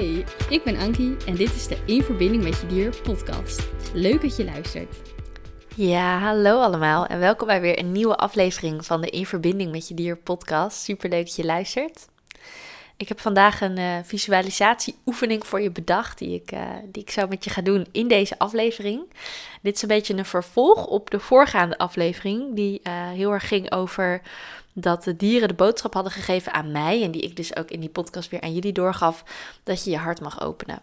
Hey, 0.00 0.24
ik 0.48 0.64
ben 0.64 0.76
Ankie 0.76 1.16
en 1.26 1.34
dit 1.34 1.54
is 1.54 1.66
de 1.66 1.78
In 1.84 2.02
Verbinding 2.02 2.42
met 2.42 2.60
Je 2.60 2.66
Dier 2.66 2.96
podcast. 3.02 3.68
Leuk 3.94 4.20
dat 4.20 4.36
je 4.36 4.44
luistert. 4.44 4.96
Ja, 5.74 6.18
hallo 6.18 6.60
allemaal 6.60 7.06
en 7.06 7.18
welkom 7.18 7.46
bij 7.46 7.60
weer 7.60 7.78
een 7.78 7.92
nieuwe 7.92 8.16
aflevering 8.16 8.84
van 8.84 9.00
de 9.00 9.10
In 9.10 9.26
Verbinding 9.26 9.70
met 9.70 9.88
Je 9.88 9.94
Dier 9.94 10.16
podcast. 10.16 10.82
Super 10.82 11.10
leuk 11.10 11.24
dat 11.24 11.36
je 11.36 11.44
luistert. 11.44 12.08
Ik 12.96 13.08
heb 13.08 13.20
vandaag 13.20 13.60
een 13.60 13.78
uh, 13.78 13.96
visualisatieoefening 14.02 15.46
voor 15.46 15.60
je 15.60 15.70
bedacht 15.70 16.18
die 16.18 16.34
ik, 16.34 16.52
uh, 16.52 16.60
die 16.84 17.02
ik 17.02 17.10
zo 17.10 17.26
met 17.26 17.44
je 17.44 17.50
ga 17.50 17.62
doen 17.62 17.86
in 17.92 18.08
deze 18.08 18.38
aflevering. 18.38 19.02
Dit 19.62 19.74
is 19.74 19.82
een 19.82 19.88
beetje 19.88 20.16
een 20.16 20.24
vervolg 20.24 20.86
op 20.86 21.10
de 21.10 21.20
voorgaande 21.20 21.78
aflevering 21.78 22.54
die 22.54 22.80
uh, 22.82 22.92
heel 23.10 23.32
erg 23.32 23.48
ging 23.48 23.72
over 23.72 24.22
dat 24.72 25.04
de 25.04 25.16
dieren 25.16 25.48
de 25.48 25.54
boodschap 25.54 25.94
hadden 25.94 26.12
gegeven 26.12 26.52
aan 26.52 26.72
mij 26.72 27.02
en 27.02 27.10
die 27.10 27.22
ik 27.22 27.36
dus 27.36 27.56
ook 27.56 27.70
in 27.70 27.80
die 27.80 27.88
podcast 27.88 28.30
weer 28.30 28.40
aan 28.40 28.54
jullie 28.54 28.72
doorgaf, 28.72 29.24
dat 29.62 29.84
je 29.84 29.90
je 29.90 29.96
hart 29.96 30.20
mag 30.20 30.40
openen. 30.40 30.80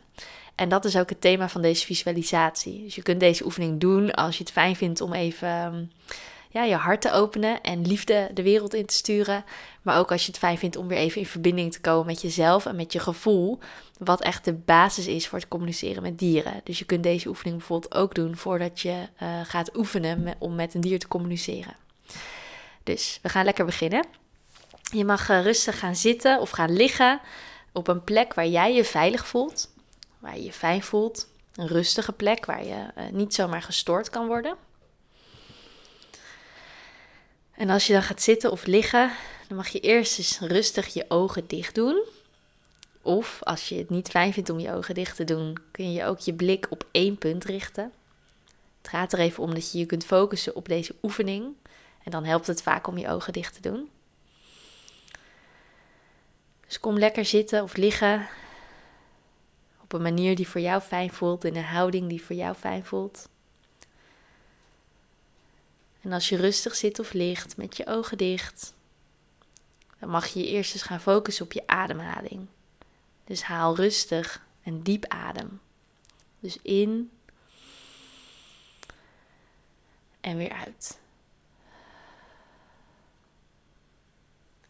En 0.55 0.69
dat 0.69 0.85
is 0.85 0.97
ook 0.97 1.09
het 1.09 1.21
thema 1.21 1.49
van 1.49 1.61
deze 1.61 1.85
visualisatie. 1.85 2.83
Dus 2.83 2.95
je 2.95 3.01
kunt 3.01 3.19
deze 3.19 3.45
oefening 3.45 3.79
doen 3.79 4.11
als 4.11 4.37
je 4.37 4.43
het 4.43 4.51
fijn 4.51 4.75
vindt 4.75 5.01
om 5.01 5.13
even 5.13 5.47
ehm, 5.47 5.83
ja, 6.49 6.63
je 6.63 6.75
hart 6.75 7.01
te 7.01 7.11
openen 7.11 7.61
en 7.61 7.87
liefde 7.87 8.29
de 8.33 8.43
wereld 8.43 8.73
in 8.73 8.85
te 8.85 8.93
sturen. 8.93 9.43
Maar 9.81 9.99
ook 9.99 10.11
als 10.11 10.21
je 10.21 10.31
het 10.31 10.39
fijn 10.39 10.57
vindt 10.57 10.75
om 10.75 10.87
weer 10.87 10.97
even 10.97 11.21
in 11.21 11.27
verbinding 11.27 11.71
te 11.71 11.81
komen 11.81 12.05
met 12.05 12.21
jezelf 12.21 12.65
en 12.65 12.75
met 12.75 12.93
je 12.93 12.99
gevoel. 12.99 13.59
Wat 13.97 14.21
echt 14.21 14.45
de 14.45 14.53
basis 14.53 15.07
is 15.07 15.27
voor 15.27 15.39
het 15.39 15.47
communiceren 15.47 16.03
met 16.03 16.19
dieren. 16.19 16.61
Dus 16.63 16.79
je 16.79 16.85
kunt 16.85 17.03
deze 17.03 17.27
oefening 17.27 17.57
bijvoorbeeld 17.57 17.95
ook 17.95 18.15
doen 18.15 18.35
voordat 18.35 18.79
je 18.79 19.07
uh, 19.21 19.29
gaat 19.43 19.77
oefenen 19.77 20.35
om 20.39 20.55
met 20.55 20.73
een 20.73 20.81
dier 20.81 20.99
te 20.99 21.07
communiceren. 21.07 21.75
Dus 22.87 23.19
we 23.21 23.29
gaan 23.29 23.45
lekker 23.45 23.65
beginnen. 23.65 24.05
Je 24.81 25.05
mag 25.05 25.29
uh, 25.29 25.41
rustig 25.41 25.79
gaan 25.79 25.95
zitten 25.95 26.39
of 26.39 26.49
gaan 26.49 26.73
liggen 26.73 27.21
op 27.71 27.87
een 27.87 28.03
plek 28.03 28.33
waar 28.33 28.47
jij 28.47 28.73
je 28.73 28.83
veilig 28.83 29.27
voelt, 29.27 29.69
waar 30.19 30.37
je 30.37 30.43
je 30.43 30.53
fijn 30.53 30.83
voelt. 30.83 31.27
Een 31.55 31.67
rustige 31.67 32.11
plek 32.11 32.45
waar 32.45 32.65
je 32.65 32.85
uh, 32.97 33.03
niet 33.11 33.33
zomaar 33.33 33.61
gestoord 33.61 34.09
kan 34.09 34.27
worden. 34.27 34.55
En 37.51 37.69
als 37.69 37.87
je 37.87 37.93
dan 37.93 38.03
gaat 38.03 38.21
zitten 38.21 38.51
of 38.51 38.65
liggen, 38.65 39.11
dan 39.47 39.57
mag 39.57 39.67
je 39.67 39.79
eerst 39.79 40.17
eens 40.17 40.39
rustig 40.39 40.93
je 40.93 41.05
ogen 41.07 41.47
dicht 41.47 41.75
doen. 41.75 42.03
Of 43.01 43.39
als 43.43 43.69
je 43.69 43.77
het 43.77 43.89
niet 43.89 44.09
fijn 44.09 44.33
vindt 44.33 44.49
om 44.49 44.59
je 44.59 44.73
ogen 44.73 44.95
dicht 44.95 45.15
te 45.15 45.23
doen, 45.23 45.57
kun 45.71 45.91
je 45.91 46.05
ook 46.05 46.19
je 46.19 46.33
blik 46.33 46.67
op 46.69 46.85
één 46.91 47.17
punt 47.17 47.45
richten. 47.45 47.91
Het 48.77 48.87
gaat 48.87 49.13
er 49.13 49.19
even 49.19 49.43
om 49.43 49.53
dat 49.53 49.71
je 49.71 49.77
je 49.77 49.85
kunt 49.85 50.05
focussen 50.05 50.55
op 50.55 50.67
deze 50.67 50.95
oefening. 51.01 51.55
En 52.07 52.13
dan 52.13 52.25
helpt 52.25 52.47
het 52.47 52.61
vaak 52.61 52.87
om 52.87 52.97
je 52.97 53.09
ogen 53.09 53.33
dicht 53.33 53.53
te 53.53 53.61
doen. 53.69 53.89
Dus 56.65 56.79
kom 56.79 56.97
lekker 56.97 57.25
zitten 57.25 57.63
of 57.63 57.75
liggen 57.75 58.27
op 59.81 59.93
een 59.93 60.01
manier 60.01 60.35
die 60.35 60.47
voor 60.47 60.61
jou 60.61 60.81
fijn 60.81 61.11
voelt, 61.11 61.43
in 61.43 61.55
een 61.55 61.63
houding 61.63 62.09
die 62.09 62.23
voor 62.23 62.35
jou 62.35 62.55
fijn 62.55 62.85
voelt. 62.85 63.29
En 66.01 66.11
als 66.11 66.29
je 66.29 66.37
rustig 66.37 66.75
zit 66.75 66.99
of 66.99 67.13
ligt 67.13 67.57
met 67.57 67.77
je 67.77 67.87
ogen 67.87 68.17
dicht, 68.17 68.73
dan 69.99 70.09
mag 70.09 70.27
je 70.27 70.39
je 70.39 70.47
eerst 70.47 70.73
eens 70.73 70.83
gaan 70.83 71.01
focussen 71.01 71.45
op 71.45 71.51
je 71.51 71.67
ademhaling. 71.67 72.47
Dus 73.23 73.43
haal 73.43 73.75
rustig 73.75 74.45
en 74.63 74.81
diep 74.81 75.05
adem. 75.05 75.59
Dus 76.39 76.57
in 76.61 77.11
en 80.21 80.37
weer 80.37 80.51
uit. 80.51 80.99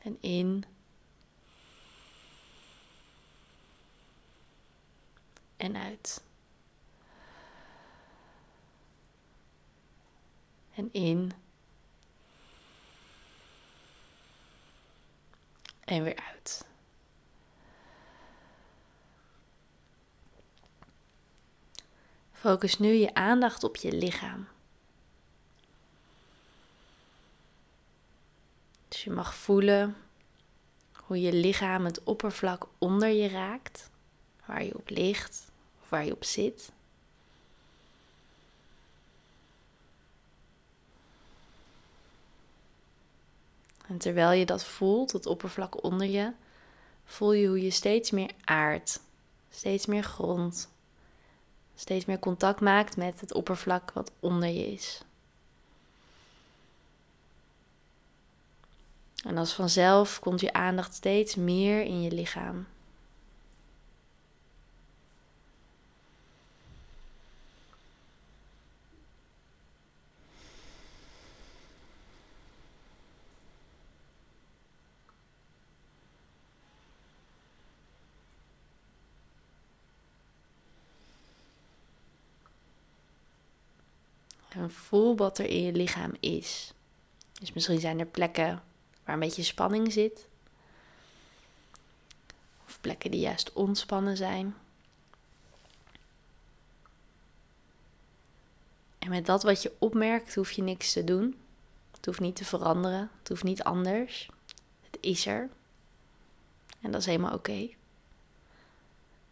En 0.08 0.18
in. 0.22 0.66
En 5.58 5.76
uit. 5.76 6.24
En 10.76 10.90
in. 10.94 11.32
En 15.84 16.04
weer 16.04 16.16
uit. 16.16 16.66
Focus 22.32 22.80
nu 22.80 22.94
je 22.94 23.14
aandacht 23.14 23.64
op 23.64 23.76
je 23.76 23.92
lichaam. 23.92 24.48
Je 29.08 29.14
mag 29.14 29.36
voelen 29.36 29.96
hoe 30.94 31.22
je 31.22 31.34
lichaam 31.34 31.86
het 31.86 32.04
oppervlak 32.04 32.68
onder 32.78 33.10
je 33.10 33.28
raakt, 33.28 33.90
waar 34.46 34.64
je 34.64 34.78
op 34.78 34.90
ligt 34.90 35.52
of 35.82 35.90
waar 35.90 36.06
je 36.06 36.12
op 36.12 36.24
zit. 36.24 36.72
En 43.88 43.98
terwijl 43.98 44.32
je 44.32 44.46
dat 44.46 44.66
voelt, 44.66 45.12
het 45.12 45.26
oppervlak 45.26 45.84
onder 45.84 46.08
je, 46.08 46.32
voel 47.06 47.34
je 47.34 47.48
hoe 47.48 47.62
je 47.62 47.72
steeds 47.72 48.12
meer 48.12 48.32
aard, 48.44 49.00
steeds 49.50 49.86
meer 49.86 50.04
grond, 50.04 50.70
steeds 51.76 52.06
meer 52.06 52.20
contact 52.20 52.62
maakt 52.62 52.98
met 52.98 53.20
het 53.20 53.34
oppervlak 53.34 53.92
wat 53.92 54.12
onder 54.20 54.50
je 54.50 54.72
is. 54.72 55.02
En 59.24 59.38
als 59.38 59.54
vanzelf 59.54 60.20
komt 60.20 60.40
je 60.40 60.54
aandacht 60.54 60.94
steeds 60.94 61.36
meer 61.36 61.82
in 61.82 62.02
je 62.02 62.12
lichaam. 62.12 62.68
En 84.50 84.72
voel 84.72 85.16
wat 85.16 85.38
er 85.38 85.46
in 85.46 85.64
je 85.64 85.72
lichaam 85.72 86.12
is. 86.20 86.74
Dus 87.40 87.54
misschien 87.54 87.80
zijn 87.80 88.00
er 88.00 88.06
plekken 88.06 88.62
waar 89.08 89.16
een 89.16 89.22
beetje 89.22 89.44
spanning 89.44 89.92
zit. 89.92 90.28
Of 92.66 92.78
plekken 92.82 93.12
die 93.12 93.20
juist 93.20 93.54
ontspannen 93.54 94.18
zijn. 94.18 94.56
En 99.00 99.10
met 99.10 99.26
dat 99.26 99.44
wat 99.44 99.62
je 99.62 99.74
opmerkt, 99.80 100.36
hoef 100.36 100.52
je 100.52 100.62
niks 100.62 100.94
te 100.94 101.04
doen. 101.04 101.36
Het 101.92 102.06
hoeft 102.06 102.20
niet 102.20 102.36
te 102.36 102.46
veranderen. 102.46 103.12
Het 103.20 103.30
hoeft 103.30 103.44
niet 103.44 103.64
anders. 103.64 104.30
Het 104.82 104.98
is 105.00 105.26
er. 105.26 105.50
En 106.82 106.92
dat 106.92 107.02
is 107.02 107.06
helemaal 107.08 107.34
oké. 107.34 107.70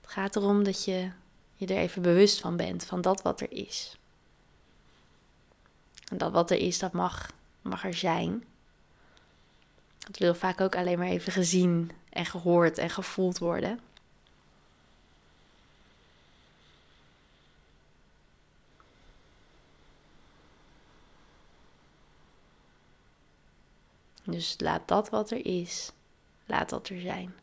Het 0.02 0.12
gaat 0.12 0.36
erom 0.36 0.64
dat 0.64 0.86
je 0.86 1.12
je 1.56 1.68
er 1.68 1.78
even 1.78 2.02
bewust 2.02 2.40
van 2.40 2.56
bent, 2.58 2.86
van 2.86 3.02
dat 3.02 3.22
wat 3.22 3.42
er 3.42 3.52
is. 3.52 3.98
En 6.12 6.18
dat 6.18 6.32
wat 6.32 6.52
er 6.52 6.58
is, 6.58 6.80
dat 6.80 6.92
mag, 6.92 7.32
mag 7.62 7.86
er 7.86 7.94
zijn. 7.94 8.44
Het 10.06 10.18
wil 10.18 10.36
vaak 10.36 10.62
ook 10.62 10.76
alleen 10.76 10.98
maar 10.98 11.08
even 11.08 11.32
gezien 11.32 11.92
en 12.10 12.26
gehoord 12.26 12.78
en 12.78 12.90
gevoeld 12.90 13.38
worden. 13.38 13.80
Dus 24.24 24.56
laat 24.58 24.88
dat 24.88 25.10
wat 25.10 25.32
er 25.32 25.46
is, 25.46 25.92
laat 26.46 26.70
dat 26.70 26.90
er 26.90 27.00
zijn. 27.02 27.34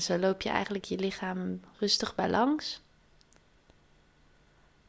Zo 0.00 0.18
loop 0.18 0.42
je 0.42 0.48
eigenlijk 0.48 0.84
je 0.84 0.98
lichaam 0.98 1.60
rustig 1.78 2.14
bij 2.14 2.30
langs. 2.30 2.83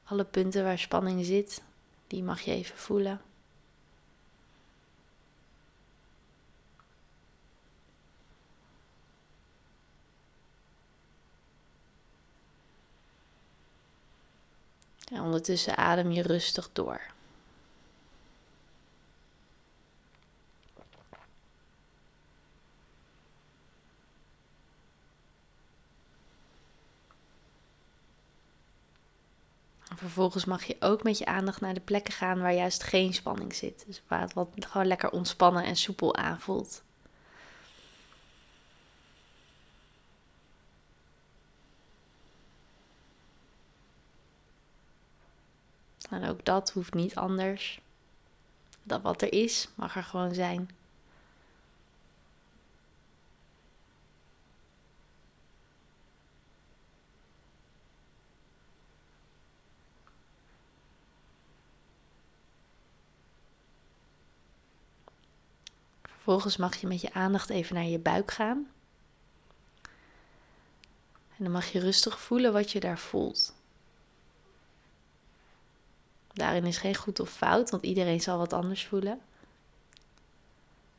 Alle 0.06 0.24
punten 0.24 0.64
waar 0.64 0.80
spanning 0.80 1.26
zit, 1.26 1.64
die 2.08 2.24
mag 2.24 2.42
je 2.42 2.52
even 2.52 2.78
voelen. 2.78 3.22
En 15.12 15.22
ondertussen 15.22 15.78
adem 15.78 16.12
je 16.12 16.22
rustig 16.22 16.70
door. 16.74 17.15
Vervolgens 30.16 30.46
mag 30.46 30.64
je 30.64 30.76
ook 30.80 31.04
met 31.04 31.18
je 31.18 31.26
aandacht 31.26 31.62
naar 31.62 31.74
de 31.74 31.80
plekken 31.80 32.14
gaan 32.14 32.40
waar 32.40 32.54
juist 32.54 32.84
geen 32.84 33.14
spanning 33.14 33.56
zit. 33.56 33.84
Dus 33.88 34.02
waar 34.08 34.22
het 34.22 34.34
wat 34.34 34.50
gewoon 34.60 34.88
lekker 34.88 35.12
ontspannen 35.12 35.64
en 35.64 35.76
soepel 35.76 36.16
aanvoelt. 36.16 36.84
En 46.10 46.30
ook 46.30 46.46
dat 46.46 46.72
hoeft 46.72 46.94
niet 46.94 47.16
anders. 47.16 47.82
Dat 48.84 49.02
wat 49.02 49.22
er 49.22 49.34
is, 49.34 49.68
mag 49.76 49.96
er 49.96 50.04
gewoon 50.04 50.34
zijn. 50.34 50.70
Vervolgens 66.26 66.58
mag 66.58 66.76
je 66.76 66.88
met 66.88 67.02
je 67.02 67.14
aandacht 67.14 67.50
even 67.50 67.76
naar 67.76 67.84
je 67.84 68.00
buik 68.00 68.32
gaan. 68.32 68.68
En 71.38 71.44
dan 71.44 71.52
mag 71.52 71.66
je 71.66 71.80
rustig 71.80 72.20
voelen 72.20 72.54
wat 72.54 72.72
je 72.72 72.80
daar 72.80 72.98
voelt. 72.98 73.54
Daarin 76.34 76.66
is 76.66 76.78
geen 76.78 76.96
goed 76.96 77.20
of 77.20 77.30
fout, 77.30 77.70
want 77.70 77.84
iedereen 77.84 78.22
zal 78.22 78.38
wat 78.38 78.54
anders 78.54 78.86
voelen. 78.86 79.22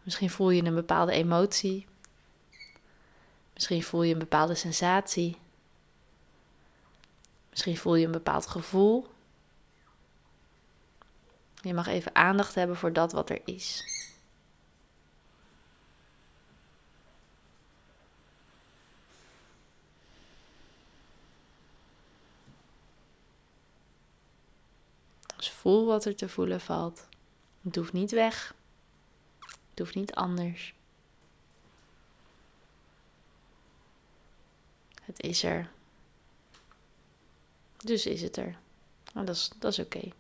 Misschien 0.03 0.31
voel 0.31 0.51
je 0.51 0.65
een 0.65 0.75
bepaalde 0.75 1.13
emotie. 1.13 1.87
Misschien 3.55 3.83
voel 3.83 4.03
je 4.03 4.13
een 4.13 4.19
bepaalde 4.19 4.55
sensatie. 4.55 5.37
Misschien 7.51 7.77
voel 7.77 7.95
je 7.95 8.07
een 8.07 8.13
bepaald 8.13 8.47
gevoel. 8.47 9.09
Je 11.63 11.75
mag 11.75 11.87
even 11.87 12.15
aandacht 12.15 12.55
hebben 12.55 12.77
voor 12.77 12.93
dat 12.93 13.13
wat 13.13 13.31
er 13.31 13.41
is. 13.45 13.85
Voel 25.51 25.87
wat 25.87 26.05
er 26.05 26.17
te 26.17 26.29
voelen 26.29 26.61
valt. 26.61 27.09
Het 27.63 27.77
hoeft 27.77 27.93
niet 27.93 28.11
weg. 28.11 28.55
Het 29.71 29.79
hoeft 29.79 29.95
niet 29.95 30.15
anders. 30.15 30.75
Het 35.03 35.23
is 35.23 35.43
er. 35.43 35.71
Dus 37.77 38.07
is 38.07 38.23
het 38.23 38.37
er. 38.37 38.59
Nou, 39.15 39.27
dat 39.27 39.37
is, 39.37 39.51
dat 39.59 39.73
is 39.73 39.79
oké. 39.79 40.13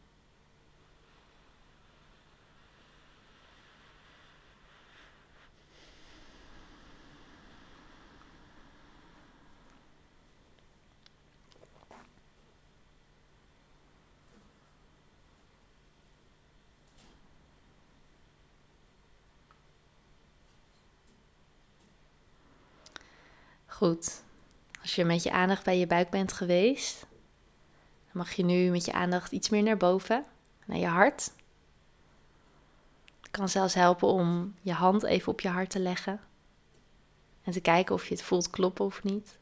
Goed. 23.76 24.22
Als 24.80 24.94
je 24.94 25.04
met 25.04 25.22
je 25.22 25.30
aandacht 25.30 25.64
bij 25.64 25.78
je 25.78 25.86
buik 25.86 26.10
bent 26.10 26.32
geweest, 26.32 27.00
dan 28.04 28.12
mag 28.12 28.32
je 28.32 28.44
nu 28.44 28.70
met 28.70 28.84
je 28.84 28.92
aandacht 28.92 29.32
iets 29.32 29.48
meer 29.48 29.62
naar 29.62 29.76
boven, 29.76 30.24
naar 30.64 30.78
je 30.78 30.86
hart. 30.86 31.30
Het 33.20 33.30
kan 33.30 33.48
zelfs 33.48 33.74
helpen 33.74 34.08
om 34.08 34.54
je 34.60 34.72
hand 34.72 35.02
even 35.02 35.32
op 35.32 35.40
je 35.40 35.48
hart 35.48 35.70
te 35.70 35.78
leggen 35.78 36.20
en 37.42 37.52
te 37.52 37.60
kijken 37.60 37.94
of 37.94 38.06
je 38.06 38.14
het 38.14 38.22
voelt 38.22 38.50
kloppen 38.50 38.84
of 38.84 39.02
niet. 39.02 39.38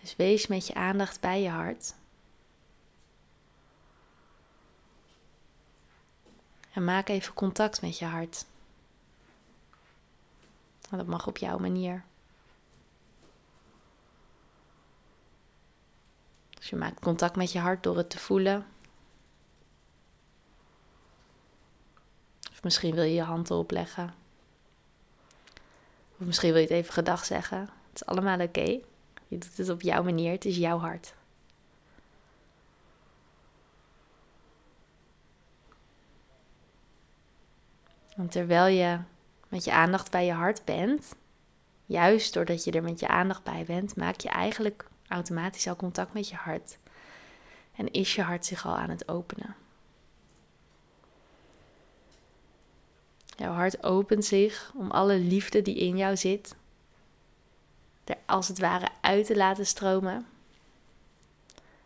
Dus 0.00 0.16
wees 0.16 0.46
met 0.46 0.66
je 0.66 0.74
aandacht 0.74 1.20
bij 1.20 1.42
je 1.42 1.50
hart. 1.50 1.94
En 6.72 6.84
maak 6.84 7.08
even 7.08 7.34
contact 7.34 7.80
met 7.80 7.98
je 7.98 8.04
hart. 8.04 8.44
Maar 10.92 11.00
dat 11.00 11.10
mag 11.10 11.26
op 11.26 11.36
jouw 11.36 11.58
manier. 11.58 12.04
Dus 16.50 16.68
je 16.68 16.76
maakt 16.76 17.00
contact 17.00 17.36
met 17.36 17.52
je 17.52 17.58
hart 17.58 17.82
door 17.82 17.96
het 17.96 18.10
te 18.10 18.18
voelen. 18.18 18.66
Of 22.50 22.62
misschien 22.62 22.94
wil 22.94 23.04
je 23.04 23.14
je 23.14 23.22
hand 23.22 23.50
erop 23.50 23.70
leggen. 23.70 24.14
Of 26.18 26.26
misschien 26.26 26.52
wil 26.52 26.60
je 26.60 26.66
het 26.66 26.76
even 26.76 26.92
gedag 26.92 27.24
zeggen. 27.24 27.60
Het 27.60 27.94
is 27.94 28.06
allemaal 28.06 28.40
oké. 28.40 28.80
Je 29.28 29.38
doet 29.38 29.56
het 29.56 29.68
op 29.68 29.80
jouw 29.80 30.02
manier. 30.02 30.32
Het 30.32 30.44
is 30.44 30.56
jouw 30.56 30.78
hart. 30.78 31.14
En 38.16 38.28
terwijl 38.28 38.66
je 38.66 39.10
met 39.52 39.64
je 39.64 39.72
aandacht 39.72 40.10
bij 40.10 40.26
je 40.26 40.32
hart 40.32 40.64
bent, 40.64 41.14
juist 41.86 42.34
doordat 42.34 42.64
je 42.64 42.70
er 42.70 42.82
met 42.82 43.00
je 43.00 43.08
aandacht 43.08 43.42
bij 43.42 43.64
bent, 43.64 43.96
maak 43.96 44.20
je 44.20 44.28
eigenlijk 44.28 44.86
automatisch 45.08 45.66
al 45.66 45.76
contact 45.76 46.12
met 46.12 46.28
je 46.28 46.34
hart. 46.34 46.78
En 47.76 47.90
is 47.90 48.14
je 48.14 48.22
hart 48.22 48.46
zich 48.46 48.66
al 48.66 48.76
aan 48.76 48.90
het 48.90 49.08
openen. 49.08 49.54
Jouw 53.36 53.52
hart 53.52 53.84
opent 53.84 54.24
zich 54.24 54.72
om 54.76 54.90
alle 54.90 55.18
liefde 55.18 55.62
die 55.62 55.76
in 55.76 55.96
jou 55.96 56.16
zit, 56.16 56.54
er 58.04 58.18
als 58.26 58.48
het 58.48 58.58
ware 58.58 58.88
uit 59.00 59.26
te 59.26 59.36
laten 59.36 59.66
stromen. 59.66 60.26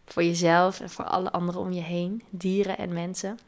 Voor 0.05 0.23
jezelf 0.23 0.81
en 0.81 0.91
voor 0.91 1.05
alle 1.05 1.33
anderen 1.33 1.61
om 1.61 1.73
je 1.73 1.83
heen, 1.83 2.23
dieren 2.31 2.79
en 2.79 2.93
mensen. 2.93 3.39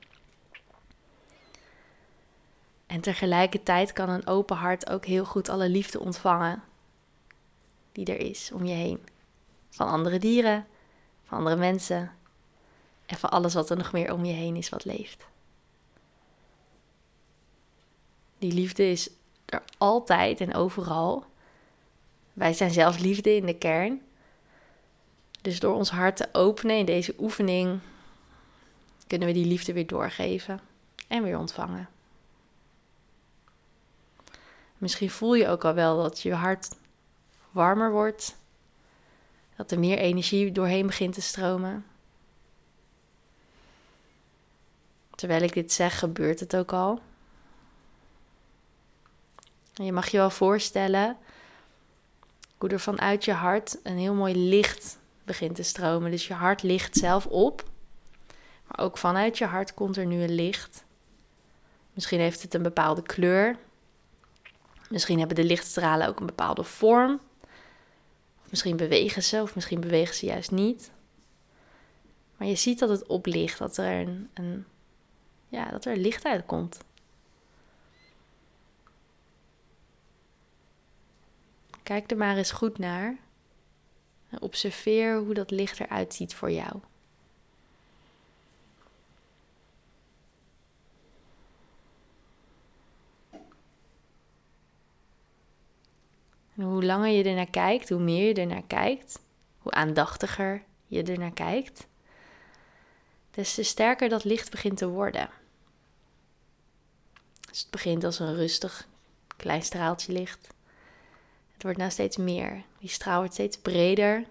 En 2.88 3.00
tegelijkertijd 3.00 3.93
kan 3.93 4.08
een 4.08 4.26
open 4.26 4.56
hart 4.56 4.90
ook 4.90 5.05
heel 5.05 5.25
goed 5.25 5.49
alle 5.49 5.69
liefde 5.69 6.00
ontvangen 6.00 6.62
die 7.93 8.06
er 8.06 8.20
is 8.20 8.50
om 8.52 8.64
je 8.64 8.75
heen. 8.75 9.00
Van 9.70 9.88
andere 9.88 10.19
dieren, 10.19 10.67
van 11.25 11.38
andere 11.38 11.56
mensen 11.56 12.12
en 13.06 13.17
van 13.17 13.31
alles 13.31 13.55
wat 13.55 13.70
er 13.70 13.77
nog 13.77 13.93
meer 13.93 14.13
om 14.13 14.24
je 14.24 14.32
heen 14.32 14.56
is 14.56 14.69
wat 14.69 14.84
leeft. 14.84 15.27
Die 18.39 18.53
liefde 18.53 18.91
is 18.91 19.10
er 19.44 19.63
altijd 19.79 20.41
en 20.41 20.55
overal. 20.55 21.24
Wij 22.32 22.53
zijn 22.53 22.70
zelf 22.70 22.98
liefde 22.98 23.36
in 23.36 23.46
de 23.46 23.58
kern. 23.58 24.03
Dus 25.43 25.60
door 25.60 25.74
ons 25.74 25.91
hart 25.91 26.17
te 26.17 26.29
openen 26.32 26.77
in 26.77 26.86
deze 26.86 27.15
oefening 27.19 27.81
kunnen 29.06 29.29
we 29.29 29.34
die 29.34 29.46
liefde 29.46 29.72
weer 29.72 29.86
doorgeven 29.86 30.60
en 31.08 31.22
weer 31.22 31.39
ontvangen. 31.39 31.89
Misschien 34.79 35.11
voel 35.11 35.35
je 35.35 35.49
ook 35.49 35.65
al 35.65 35.75
wel 35.75 36.03
dat 36.03 36.20
je 36.20 36.35
hart 36.35 36.69
warmer 37.51 37.91
wordt. 37.91 38.37
Dat 39.56 39.70
er 39.70 39.79
meer 39.79 39.99
energie 39.99 40.53
doorheen 40.53 40.87
begint 40.87 41.15
te 41.15 41.20
stromen. 41.20 41.87
Terwijl 45.11 45.43
ik 45.43 45.53
dit 45.53 45.73
zeg, 45.73 45.99
gebeurt 45.99 46.41
het 46.41 46.56
ook 46.56 46.73
al. 46.73 47.01
En 49.75 49.85
je 49.85 49.93
mag 49.93 50.08
je 50.08 50.17
wel 50.17 50.31
voorstellen 50.31 51.17
hoe 52.58 52.69
er 52.69 52.81
vanuit 52.81 53.25
je 53.25 53.32
hart 53.32 53.79
een 53.82 53.99
heel 53.99 54.15
mooi 54.15 54.49
licht 54.49 54.99
begint 55.25 55.55
te 55.55 55.63
stromen. 55.63 56.11
Dus 56.11 56.27
je 56.27 56.35
hart 56.35 56.63
ligt 56.63 56.97
zelf 56.97 57.27
op. 57.27 57.65
Maar 58.67 58.85
ook 58.85 58.99
vanuit 58.99 59.39
je 59.39 59.44
hart 59.44 59.75
komt 59.75 59.97
er 59.97 60.06
nu 60.06 60.23
een 60.23 60.35
licht. 60.35 60.85
Misschien 61.93 62.20
heeft 62.20 62.43
het 62.43 62.55
een 62.55 62.63
bepaalde 62.63 63.03
kleur. 63.03 63.56
Misschien 64.89 65.19
hebben 65.19 65.37
de 65.37 65.45
lichtstralen 65.45 66.09
ook 66.09 66.21
een 66.21 66.27
bepaalde 66.27 66.65
vorm. 66.65 67.21
misschien 68.51 68.77
bewegen 68.77 69.23
ze, 69.23 69.43
of 69.43 69.55
misschien 69.55 69.81
bewegen 69.81 70.15
ze 70.15 70.27
juist 70.27 70.51
niet. 70.51 70.91
Maar 72.37 72.49
je 72.49 72.55
ziet 72.55 72.79
dat 72.79 72.89
het 72.89 73.07
oplicht, 73.07 73.59
dat 73.59 73.77
er 73.77 74.01
een, 74.01 74.31
een 74.35 74.65
ja, 75.49 75.71
dat 75.71 75.85
er 75.85 75.97
licht 75.97 76.25
uitkomt. 76.25 76.79
Kijk 81.83 82.11
er 82.11 82.17
maar 82.17 82.37
eens 82.37 82.51
goed 82.51 82.79
naar. 82.79 83.17
En 84.29 84.43
observeer 84.43 85.19
hoe 85.19 85.35
dat 85.35 85.51
licht 85.51 85.81
eruit 85.81 86.15
ziet 86.15 86.35
voor 86.35 86.51
jou. 86.51 86.81
Hoe 96.65 96.84
langer 96.84 97.08
je 97.08 97.24
er 97.24 97.34
naar 97.34 97.50
kijkt, 97.50 97.88
hoe 97.88 98.00
meer 98.00 98.27
je 98.29 98.34
er 98.34 98.46
naar 98.46 98.67
kijkt, 98.67 99.20
hoe 99.58 99.72
aandachtiger 99.72 100.62
je 100.86 101.03
er 101.03 101.19
naar 101.19 101.32
kijkt, 101.32 101.86
des 103.31 103.55
te 103.55 103.62
sterker 103.62 104.08
dat 104.08 104.24
licht 104.24 104.50
begint 104.50 104.77
te 104.77 104.88
worden. 104.88 105.31
Dus 107.50 107.60
het 107.60 107.70
begint 107.70 108.05
als 108.05 108.19
een 108.19 108.34
rustig 108.34 108.88
klein 109.36 109.62
straaltje 109.62 110.12
licht. 110.12 110.46
Het 111.53 111.62
wordt 111.62 111.79
nou 111.79 111.91
steeds 111.91 112.17
meer. 112.17 112.62
Die 112.79 112.88
straal 112.88 113.19
wordt 113.19 113.34
steeds 113.34 113.58
breder, 113.58 114.24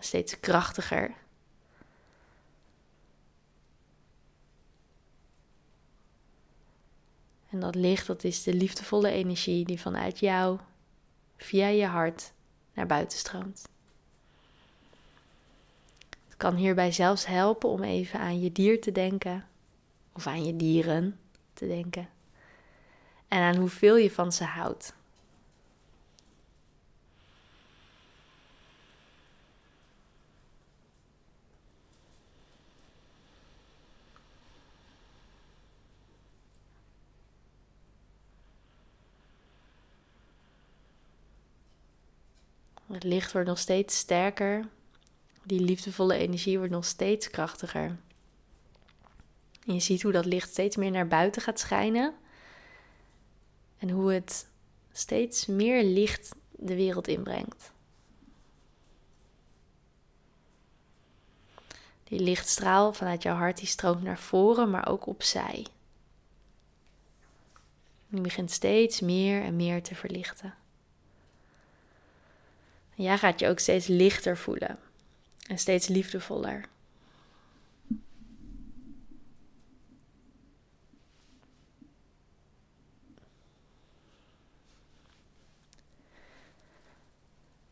steeds 0.00 0.40
krachtiger. 0.40 1.14
En 7.50 7.60
dat 7.60 7.74
licht, 7.74 8.06
dat 8.06 8.24
is 8.24 8.42
de 8.42 8.54
liefdevolle 8.54 9.10
energie 9.10 9.64
die 9.64 9.80
vanuit 9.80 10.18
jou, 10.18 10.58
via 11.42 11.66
je 11.66 11.86
hart, 11.86 12.32
naar 12.74 12.86
buiten 12.86 13.18
stroomt. 13.18 13.68
Het 16.28 16.36
kan 16.36 16.54
hierbij 16.54 16.92
zelfs 16.92 17.26
helpen 17.26 17.68
om 17.68 17.82
even 17.82 18.20
aan 18.20 18.40
je 18.40 18.52
dier 18.52 18.80
te 18.80 18.92
denken, 18.92 19.46
of 20.12 20.26
aan 20.26 20.44
je 20.44 20.56
dieren 20.56 21.18
te 21.52 21.66
denken, 21.66 22.08
en 23.28 23.40
aan 23.40 23.56
hoeveel 23.56 23.96
je 23.96 24.10
van 24.10 24.32
ze 24.32 24.44
houdt. 24.44 24.94
Het 43.00 43.08
licht 43.08 43.32
wordt 43.32 43.48
nog 43.48 43.58
steeds 43.58 43.98
sterker. 43.98 44.68
Die 45.42 45.60
liefdevolle 45.60 46.14
energie 46.14 46.58
wordt 46.58 46.72
nog 46.72 46.84
steeds 46.84 47.30
krachtiger. 47.30 47.96
En 49.66 49.74
je 49.74 49.80
ziet 49.80 50.02
hoe 50.02 50.12
dat 50.12 50.24
licht 50.24 50.50
steeds 50.50 50.76
meer 50.76 50.90
naar 50.90 51.06
buiten 51.06 51.42
gaat 51.42 51.60
schijnen. 51.60 52.14
En 53.78 53.90
hoe 53.90 54.12
het 54.12 54.48
steeds 54.92 55.46
meer 55.46 55.84
licht 55.84 56.34
de 56.50 56.74
wereld 56.74 57.08
inbrengt. 57.08 57.72
Die 62.04 62.20
lichtstraal 62.20 62.92
vanuit 62.92 63.22
jouw 63.22 63.36
hart 63.36 63.58
die 63.58 63.66
stroomt 63.66 64.02
naar 64.02 64.18
voren, 64.18 64.70
maar 64.70 64.88
ook 64.88 65.06
opzij. 65.06 65.66
Die 68.08 68.20
begint 68.20 68.50
steeds 68.50 69.00
meer 69.00 69.42
en 69.42 69.56
meer 69.56 69.82
te 69.82 69.94
verlichten. 69.94 70.59
En 73.00 73.06
jij 73.06 73.18
gaat 73.18 73.40
je 73.40 73.48
ook 73.48 73.58
steeds 73.58 73.86
lichter 73.86 74.36
voelen 74.36 74.78
en 75.46 75.58
steeds 75.58 75.88
liefdevoller. 75.88 76.64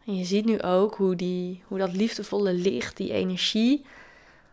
En 0.04 0.16
je 0.16 0.24
ziet 0.24 0.44
nu 0.44 0.62
ook 0.62 0.94
hoe, 0.94 1.16
die, 1.16 1.62
hoe 1.66 1.78
dat 1.78 1.92
liefdevolle 1.92 2.52
licht, 2.52 2.96
die 2.96 3.12
energie, 3.12 3.84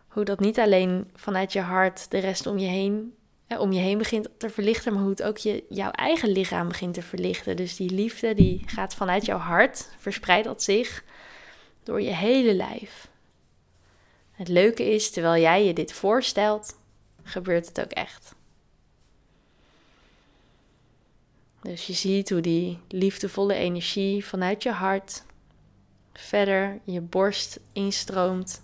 hoe 0.08 0.24
dat 0.24 0.40
niet 0.40 0.58
alleen 0.58 1.10
vanuit 1.14 1.52
je 1.52 1.60
hart 1.60 2.10
de 2.10 2.18
rest 2.18 2.46
om 2.46 2.58
je 2.58 2.68
heen, 2.68 3.14
om 3.48 3.72
je 3.72 3.80
heen 3.80 3.98
begint 3.98 4.28
te 4.36 4.50
verlichten, 4.50 4.92
maar 4.92 5.02
hoe 5.02 5.10
het 5.10 5.22
ook 5.22 5.38
je, 5.38 5.64
jouw 5.68 5.90
eigen 5.90 6.28
lichaam 6.28 6.68
begint 6.68 6.94
te 6.94 7.02
verlichten. 7.02 7.56
Dus 7.56 7.76
die 7.76 7.90
liefde 7.90 8.34
die 8.34 8.62
gaat 8.66 8.94
vanuit 8.94 9.24
jouw 9.24 9.38
hart, 9.38 9.90
verspreidt 9.98 10.46
dat 10.46 10.62
zich 10.62 11.04
door 11.82 12.02
je 12.02 12.14
hele 12.14 12.54
lijf. 12.54 13.08
Het 14.32 14.48
leuke 14.48 14.94
is, 14.94 15.10
terwijl 15.10 15.42
jij 15.42 15.64
je 15.64 15.72
dit 15.72 15.92
voorstelt, 15.92 16.78
gebeurt 17.22 17.66
het 17.66 17.80
ook 17.80 17.90
echt. 17.90 18.34
Dus 21.62 21.86
je 21.86 21.92
ziet 21.92 22.30
hoe 22.30 22.40
die 22.40 22.78
liefdevolle 22.88 23.54
energie 23.54 24.24
vanuit 24.24 24.62
je 24.62 24.70
hart 24.70 25.24
verder 26.12 26.80
je 26.84 27.00
borst 27.00 27.60
instroomt. 27.72 28.62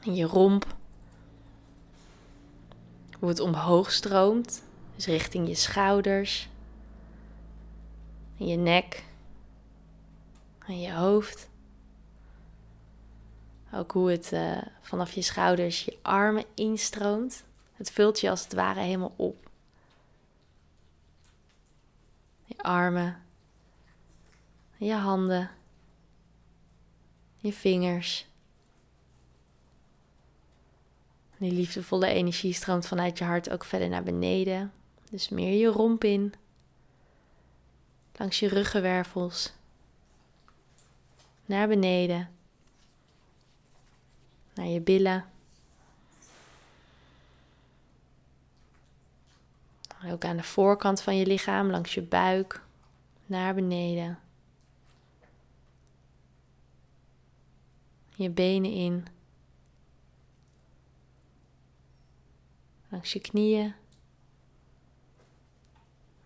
En 0.00 0.14
je 0.14 0.24
romp. 0.24 0.78
Hoe 3.20 3.28
het 3.28 3.40
omhoog 3.40 3.92
stroomt. 3.92 4.62
Dus 4.96 5.06
richting 5.06 5.48
je 5.48 5.54
schouders. 5.54 6.48
Je 8.34 8.56
nek. 8.56 9.04
En 10.66 10.80
je 10.80 10.92
hoofd. 10.92 11.48
Ook 13.72 13.92
hoe 13.92 14.10
het 14.10 14.32
uh, 14.32 14.62
vanaf 14.80 15.12
je 15.12 15.22
schouders 15.22 15.84
je 15.84 15.98
armen 16.02 16.44
instroomt. 16.54 17.44
Het 17.74 17.90
vult 17.90 18.20
je 18.20 18.30
als 18.30 18.42
het 18.42 18.52
ware 18.52 18.80
helemaal 18.80 19.14
op. 19.16 19.50
Je 22.44 22.58
armen. 22.58 23.22
Je 24.76 24.94
handen 24.94 25.50
je 27.40 27.52
vingers. 27.52 28.28
Die 31.40 31.52
liefdevolle 31.52 32.06
energie 32.06 32.52
stroomt 32.52 32.86
vanuit 32.86 33.18
je 33.18 33.24
hart 33.24 33.50
ook 33.50 33.64
verder 33.64 33.88
naar 33.88 34.02
beneden. 34.02 34.72
Dus 35.10 35.28
meer 35.28 35.58
je 35.58 35.66
romp 35.66 36.04
in. 36.04 36.34
Langs 38.16 38.40
je 38.40 38.48
ruggenwervels. 38.48 39.52
Naar 41.44 41.68
beneden. 41.68 42.30
Naar 44.54 44.66
je 44.66 44.80
billen. 44.80 45.24
Ook 50.06 50.24
aan 50.24 50.36
de 50.36 50.42
voorkant 50.42 51.02
van 51.02 51.16
je 51.16 51.26
lichaam, 51.26 51.70
langs 51.70 51.94
je 51.94 52.02
buik. 52.02 52.62
Naar 53.26 53.54
beneden. 53.54 54.18
je 58.22 58.30
benen 58.30 58.72
in. 58.72 59.06
Langs 62.90 63.12
je 63.12 63.20
knieën. 63.20 63.74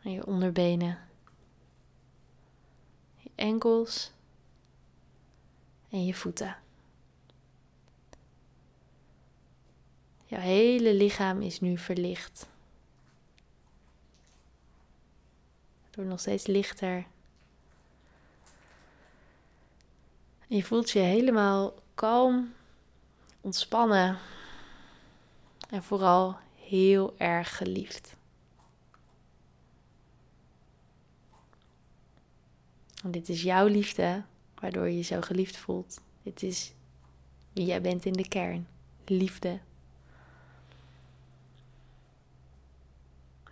En 0.03 0.11
je 0.11 0.27
onderbenen. 0.27 0.99
Je 3.17 3.31
enkels. 3.35 4.13
En 5.91 6.07
je 6.07 6.15
voeten. 6.15 6.57
Jouw 10.25 10.41
hele 10.41 10.95
lichaam 10.95 11.43
is 11.43 11.61
nu 11.61 11.79
verlicht. 11.79 12.49
Wordt 15.95 16.11
nog 16.11 16.21
steeds 16.21 16.47
lichter. 16.47 17.07
Je 20.47 20.65
voelt 20.65 20.91
je 20.91 20.99
helemaal 20.99 21.75
kalm, 21.95 22.55
ontspannen 23.41 24.19
en 25.71 25.83
vooral 25.83 26.39
heel 26.69 27.15
erg 27.19 27.57
geliefd. 27.57 28.17
En 33.05 33.11
dit 33.11 33.29
is 33.29 33.43
jouw 33.43 33.67
liefde, 33.67 34.23
waardoor 34.61 34.89
je 34.89 34.97
je 34.97 35.03
zo 35.03 35.21
geliefd 35.21 35.57
voelt. 35.57 36.01
Dit 36.23 36.43
is 36.43 36.73
wie 37.53 37.65
jij 37.65 37.81
bent 37.81 38.05
in 38.05 38.13
de 38.13 38.29
kern. 38.29 38.67
Liefde. 39.07 39.59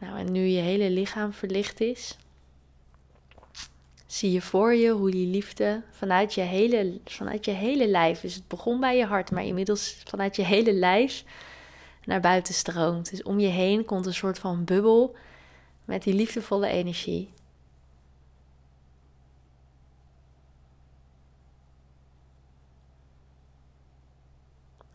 Nou, 0.01 0.19
en 0.19 0.33
nu 0.33 0.41
je 0.41 0.61
hele 0.61 0.91
lichaam 0.91 1.33
verlicht 1.33 1.81
is, 1.81 2.19
zie 4.07 4.33
je 4.33 4.43
voor 4.43 4.75
je 4.75 4.91
hoe 4.91 5.11
die 5.11 5.27
liefde 5.27 5.83
vanuit 5.91 6.35
je 6.35 6.41
hele, 6.41 7.01
vanuit 7.05 7.45
je 7.45 7.51
hele 7.51 7.89
lijf, 7.89 8.21
dus 8.21 8.35
het 8.35 8.49
begon 8.49 8.81
bij 8.81 8.97
je 8.97 9.05
hart, 9.05 9.31
maar 9.31 9.45
inmiddels 9.45 10.03
vanuit 10.05 10.37
je 10.37 10.45
hele 10.45 10.73
lijf 10.73 11.25
naar 12.05 12.21
buiten 12.21 12.55
stroomt. 12.55 13.11
Dus 13.11 13.23
om 13.23 13.39
je 13.39 13.49
heen 13.49 13.85
komt 13.85 14.07
een 14.07 14.15
soort 14.15 14.39
van 14.39 14.65
bubbel 14.65 15.17
met 15.85 16.03
die 16.03 16.15
liefdevolle 16.15 16.67
energie. 16.67 17.33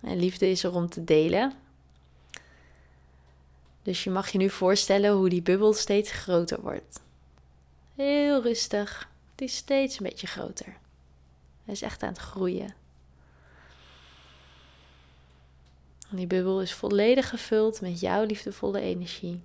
En 0.02 0.20
liefde 0.20 0.50
is 0.50 0.64
er 0.64 0.74
om 0.74 0.90
te 0.90 1.04
delen. 1.04 1.54
Dus 3.84 4.04
je 4.04 4.10
mag 4.10 4.30
je 4.30 4.38
nu 4.38 4.50
voorstellen 4.50 5.12
hoe 5.12 5.30
die 5.30 5.42
bubbel 5.42 5.74
steeds 5.74 6.12
groter 6.12 6.62
wordt. 6.62 7.02
Heel 7.96 8.42
rustig. 8.42 9.10
Het 9.32 9.42
is 9.42 9.56
steeds 9.56 10.00
een 10.00 10.06
beetje 10.06 10.28
groter. 10.28 10.78
Hij 11.64 11.74
is 11.74 11.82
echt 11.82 12.04
aan 12.04 12.10
het 12.10 12.18
groeien. 12.18 12.76
En 15.97 15.97
die 16.10 16.28
bubbel 16.28 16.62
is 16.62 16.74
volledig 16.74 17.30
gevuld 17.30 17.82
met 17.82 18.00
jouw 18.00 18.24
liefdevolle 18.24 18.80
energie. 18.80 19.42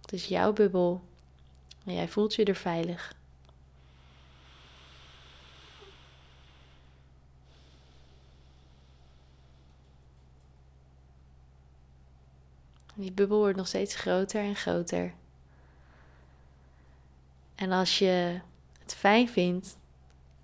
Het 0.00 0.12
is 0.12 0.26
jouw 0.26 0.52
bubbel 0.52 1.02
En 1.84 1.94
jij 1.94 2.08
voelt 2.08 2.34
je 2.34 2.44
er 2.44 2.54
veilig. 2.54 3.14
Die 12.94 13.12
bubbel 13.12 13.38
wordt 13.38 13.56
nog 13.56 13.66
steeds 13.66 13.94
groter 13.94 14.42
en 14.42 14.56
groter. 14.56 15.14
En 17.54 17.72
als 17.72 17.98
je 17.98 18.40
het 18.78 18.94
fijn 18.94 19.28
vindt, 19.28 19.76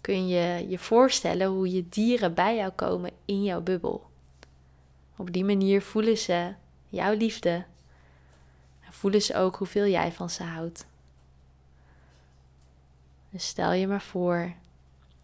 kun 0.09 0.29
je 0.29 0.69
je 0.69 0.79
voorstellen 0.79 1.47
hoe 1.47 1.73
je 1.73 1.89
dieren 1.89 2.35
bij 2.35 2.57
jou 2.57 2.71
komen 2.71 3.11
in 3.25 3.43
jouw 3.43 3.61
bubbel. 3.61 4.11
Op 5.17 5.33
die 5.33 5.45
manier 5.45 5.83
voelen 5.83 6.19
ze 6.19 6.55
jouw 6.89 7.15
liefde. 7.15 7.65
En 8.81 8.93
voelen 8.93 9.23
ze 9.23 9.35
ook 9.35 9.57
hoeveel 9.57 9.87
jij 9.87 10.13
van 10.13 10.31
ze 10.31 10.43
houdt. 10.43 10.87
Dus 13.31 13.47
stel 13.47 13.73
je 13.73 13.87
maar 13.87 14.03
voor 14.03 14.53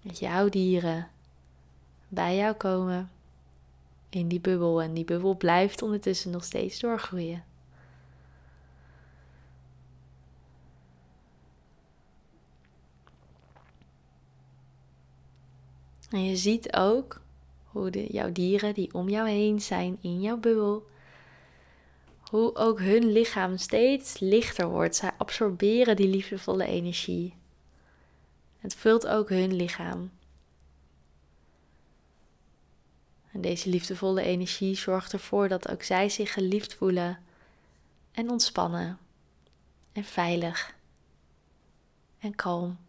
dat 0.03 0.19
jouw 0.19 0.49
dieren 0.49 1.09
bij 2.09 2.37
jou 2.37 2.55
komen 2.55 3.11
in 4.09 4.29
die 4.29 4.41
bubbel. 4.41 4.83
En 4.83 4.95
die 4.95 5.05
bubbel 5.05 5.37
blijft 5.37 5.83
ondertussen 5.83 6.31
nog 6.31 6.45
steeds 6.45 6.81
doorgroeien. 6.81 7.45
En 16.15 16.25
je 16.25 16.37
ziet 16.37 16.77
ook 16.77 17.21
hoe 17.65 17.91
de, 17.91 18.13
jouw 18.13 18.33
dieren 18.33 18.75
die 18.75 18.95
om 18.95 19.09
jou 19.09 19.29
heen 19.29 19.61
zijn 19.61 19.99
in 20.01 20.21
jouw 20.21 20.37
bubbel, 20.37 20.87
hoe 22.31 22.55
ook 22.57 22.79
hun 22.79 23.13
lichaam 23.13 23.57
steeds 23.57 24.19
lichter 24.19 24.69
wordt. 24.69 24.97
Zij 24.97 25.13
absorberen 25.19 25.97
die 25.97 26.09
liefdevolle 26.09 26.67
energie. 26.67 27.35
Het 28.59 28.75
vult 28.75 29.07
ook 29.07 29.29
hun 29.29 29.55
lichaam. 29.55 30.11
En 33.33 33.41
deze 33.41 33.69
liefdevolle 33.69 34.23
energie 34.23 34.75
zorgt 34.75 35.13
ervoor 35.13 35.49
dat 35.49 35.69
ook 35.69 35.83
zij 35.83 36.09
zich 36.09 36.33
geliefd 36.33 36.75
voelen 36.75 37.19
en 38.13 38.31
ontspannen 38.31 38.99
en 39.93 40.05
veilig 40.05 40.75
en 42.19 42.35
kalm. 42.35 42.84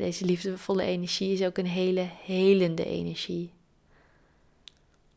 Deze 0.00 0.24
liefdevolle 0.24 0.82
energie 0.82 1.32
is 1.32 1.42
ook 1.42 1.58
een 1.58 1.66
hele 1.66 2.08
helende 2.24 2.84
energie. 2.84 3.52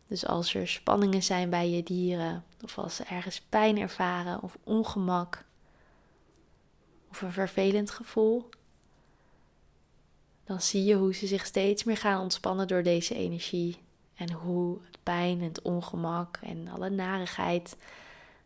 Dus 0.08 0.26
als 0.26 0.54
er 0.54 0.68
spanningen 0.68 1.24
zijn 1.24 1.50
bij 1.50 1.70
je 1.70 1.84
dieren, 1.84 2.44
of 2.64 2.78
als 2.78 2.96
ze 2.96 3.04
ergens 3.04 3.42
pijn 3.42 3.78
ervaren 3.78 4.42
of 4.42 4.58
ongemak, 4.64 5.46
of 7.10 7.22
een 7.22 7.32
vervelend 7.32 7.90
gevoel, 7.92 8.50
dan 10.44 10.62
zie 10.62 10.84
je 10.84 10.96
hoe 10.96 11.14
ze 11.14 11.28
zich 11.28 11.46
steeds 11.46 11.84
meer 11.84 11.98
gaan 11.98 12.22
ontspannen 12.22 12.68
door 12.68 12.84
deze 12.84 13.16
energie. 13.16 13.78
En 14.16 14.32
hoe 14.32 14.80
het 14.86 14.98
pijn 15.04 15.40
en 15.40 15.48
het 15.48 15.62
ongemak 15.62 16.40
en 16.42 16.68
alle 16.68 16.90
narigheid 16.90 17.78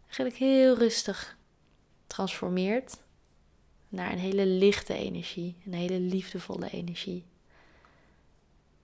eigenlijk 0.01 0.35
heel 0.35 0.77
rustig 0.77 1.37
transformeert 2.07 2.97
naar 3.89 4.11
een 4.11 4.17
hele 4.17 4.45
lichte 4.45 4.93
energie, 4.93 5.55
een 5.65 5.73
hele 5.73 5.99
liefdevolle 5.99 6.69
energie. 6.69 7.25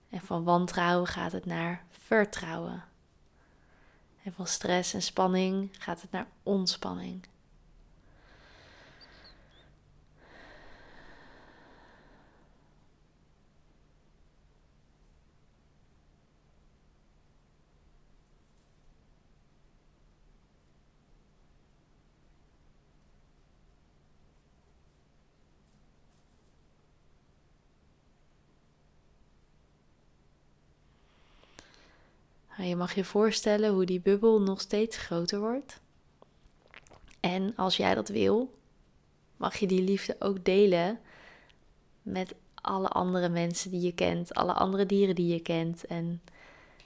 En 0.08 0.20
van 0.20 0.44
wantrouwen 0.44 1.06
gaat 1.06 1.32
het 1.32 1.46
naar 1.46 1.84
vertrouwen. 1.90 2.84
En 4.22 4.32
van 4.32 4.46
stress 4.46 4.94
en 4.94 5.02
spanning 5.02 5.70
gaat 5.78 6.02
het 6.02 6.10
naar 6.10 6.28
ontspanning. 6.42 7.26
Nou, 32.66 32.78
je 32.78 32.84
mag 32.84 32.94
je 32.94 33.04
voorstellen 33.04 33.72
hoe 33.72 33.84
die 33.84 34.00
bubbel 34.00 34.40
nog 34.40 34.60
steeds 34.60 34.96
groter 34.96 35.40
wordt. 35.40 35.80
En 37.20 37.52
als 37.56 37.76
jij 37.76 37.94
dat 37.94 38.08
wil, 38.08 38.54
mag 39.36 39.56
je 39.56 39.66
die 39.66 39.82
liefde 39.82 40.16
ook 40.18 40.44
delen 40.44 41.00
met 42.02 42.34
alle 42.54 42.88
andere 42.88 43.28
mensen 43.28 43.70
die 43.70 43.80
je 43.80 43.94
kent, 43.94 44.34
alle 44.34 44.52
andere 44.52 44.86
dieren 44.86 45.14
die 45.14 45.32
je 45.32 45.40
kent 45.40 45.84
en 45.84 46.22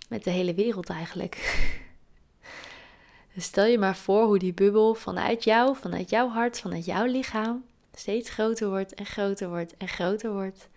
met 0.08 0.24
de 0.24 0.30
hele 0.30 0.54
wereld 0.54 0.88
eigenlijk. 0.88 1.36
Dus 3.34 3.44
stel 3.44 3.64
je 3.64 3.78
maar 3.78 3.96
voor 3.96 4.24
hoe 4.24 4.38
die 4.38 4.54
bubbel 4.54 4.94
vanuit 4.94 5.44
jou, 5.44 5.76
vanuit 5.76 6.10
jouw 6.10 6.28
hart, 6.28 6.60
vanuit 6.60 6.84
jouw 6.84 7.04
lichaam 7.04 7.64
steeds 7.94 8.30
groter 8.30 8.68
wordt 8.68 8.94
en 8.94 9.06
groter 9.06 9.48
wordt 9.48 9.76
en 9.76 9.88
groter 9.88 10.32
wordt. 10.32 10.68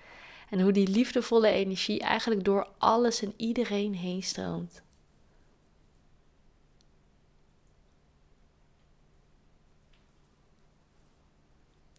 En 0.49 0.61
hoe 0.61 0.71
die 0.71 0.87
liefdevolle 0.87 1.47
energie 1.47 1.99
eigenlijk 1.99 2.43
door 2.43 2.67
alles 2.77 3.21
en 3.21 3.33
iedereen 3.37 3.95
heen 3.95 4.23
stroomt. 4.23 4.83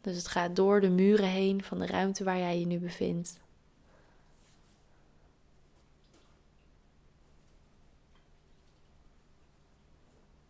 Dus 0.05 0.17
het 0.17 0.29
gaat 0.29 0.57
door 0.57 0.81
de 0.81 0.91
muren 0.91 1.29
heen 1.29 1.63
van 1.63 1.79
de 1.79 1.87
ruimte 1.87 2.25
waar 2.25 2.39
jij 2.39 2.59
je 2.59 2.67
nu 2.67 2.79
bevindt. 2.79 3.41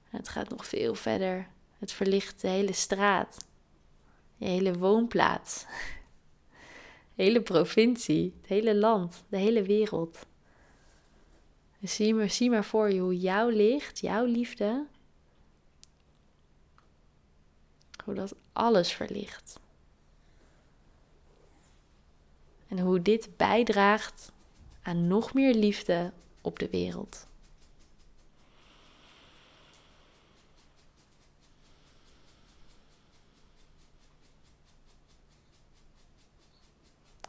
Het 0.09 0.29
gaat 0.29 0.49
nog 0.49 0.67
veel 0.67 0.95
verder. 0.95 1.49
Het 1.79 1.93
verlicht 1.93 2.41
de 2.41 2.49
hele 2.49 2.73
straat, 2.73 3.47
je 4.37 4.47
hele 4.47 4.79
woonplaats, 4.79 5.67
de 7.15 7.23
hele 7.25 7.43
provincie, 7.43 8.35
het 8.41 8.49
hele 8.49 8.75
land, 8.75 9.25
de 9.29 9.37
hele 9.37 9.63
wereld. 9.63 10.27
Dus 11.79 11.95
zie 11.95 12.15
maar, 12.15 12.31
zie 12.31 12.51
maar 12.51 12.65
voor 12.65 12.93
je 12.93 13.01
hoe 13.01 13.19
jouw 13.19 13.49
licht, 13.49 14.01
jouw 14.01 14.25
liefde, 14.25 14.87
hoe 18.05 18.15
dat 18.15 18.35
alles 18.53 18.93
verlicht. 18.93 19.61
En 22.69 22.79
hoe 22.79 23.03
dit 23.03 23.37
bijdraagt 23.37 24.33
aan 24.83 25.07
nog 25.07 25.35
meer 25.35 25.55
liefde 25.55 26.13
op 26.41 26.59
de 26.59 26.69
wereld. 26.71 27.27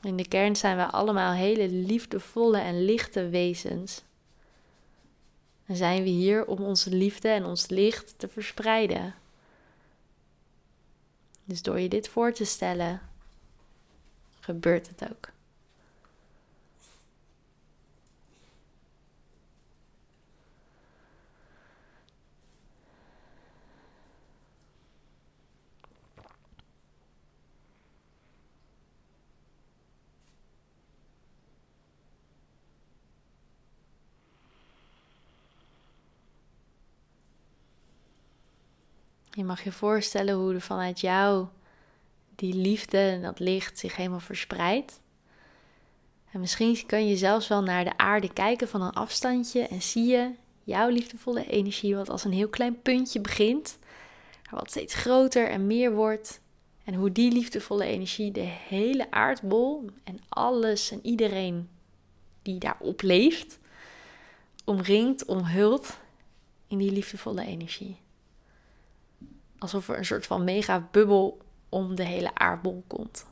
In 0.01 0.15
de 0.15 0.27
kern 0.27 0.55
zijn 0.55 0.77
we 0.77 0.85
allemaal 0.85 1.33
hele 1.33 1.69
liefdevolle 1.69 2.57
en 2.57 2.85
lichte 2.85 3.29
wezens. 3.29 4.03
En 5.65 5.75
zijn 5.75 6.03
we 6.03 6.09
hier 6.09 6.45
om 6.45 6.63
onze 6.63 6.89
liefde 6.89 7.29
en 7.29 7.45
ons 7.45 7.67
licht 7.67 8.13
te 8.17 8.27
verspreiden. 8.27 9.15
Dus 11.45 11.61
door 11.61 11.79
je 11.79 11.89
dit 11.89 12.09
voor 12.09 12.33
te 12.33 12.45
stellen, 12.45 13.01
gebeurt 14.39 14.87
het 14.87 15.09
ook. 15.11 15.29
Je 39.35 39.43
mag 39.43 39.63
je 39.63 39.71
voorstellen 39.71 40.35
hoe 40.35 40.53
er 40.53 40.61
vanuit 40.61 40.99
jou 40.99 41.47
die 42.35 42.53
liefde 42.53 42.97
en 42.97 43.21
dat 43.21 43.39
licht 43.39 43.79
zich 43.79 43.95
helemaal 43.95 44.19
verspreidt. 44.19 44.99
En 46.31 46.39
misschien 46.39 46.85
kan 46.85 47.07
je 47.07 47.17
zelfs 47.17 47.47
wel 47.47 47.63
naar 47.63 47.83
de 47.83 47.97
aarde 47.97 48.33
kijken 48.33 48.67
van 48.67 48.81
een 48.81 48.93
afstandje 48.93 49.61
en 49.67 49.81
zie 49.81 50.05
je 50.05 50.31
jouw 50.63 50.89
liefdevolle 50.89 51.47
energie 51.47 51.95
wat 51.95 52.09
als 52.09 52.23
een 52.23 52.31
heel 52.33 52.47
klein 52.47 52.81
puntje 52.81 53.21
begint, 53.21 53.77
maar 54.43 54.59
wat 54.59 54.69
steeds 54.69 54.93
groter 54.93 55.49
en 55.49 55.67
meer 55.67 55.93
wordt. 55.93 56.41
En 56.83 56.93
hoe 56.93 57.11
die 57.11 57.31
liefdevolle 57.31 57.85
energie 57.85 58.31
de 58.31 58.49
hele 58.67 59.11
aardbol 59.11 59.89
en 60.03 60.19
alles 60.29 60.91
en 60.91 60.99
iedereen 61.03 61.69
die 62.41 62.59
daarop 62.59 63.01
leeft, 63.01 63.59
omringt, 64.65 65.25
omhult 65.25 65.97
in 66.67 66.77
die 66.77 66.91
liefdevolle 66.91 67.45
energie. 67.45 68.03
Alsof 69.57 69.89
er 69.89 69.97
een 69.97 70.05
soort 70.05 70.25
van 70.25 70.43
mega 70.43 70.87
bubbel 70.91 71.37
om 71.69 71.95
de 71.95 72.03
hele 72.03 72.35
aardbol 72.35 72.83
komt. 72.87 73.25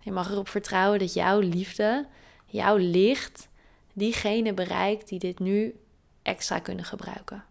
Je 0.00 0.12
mag 0.12 0.30
erop 0.30 0.48
vertrouwen 0.48 0.98
dat 0.98 1.14
jouw 1.14 1.40
liefde, 1.40 2.06
jouw 2.46 2.76
licht, 2.76 3.48
diegene 3.92 4.54
bereikt 4.54 5.08
die 5.08 5.18
dit 5.18 5.38
nu 5.38 5.74
extra 6.22 6.58
kunnen 6.58 6.84
gebruiken. 6.84 7.44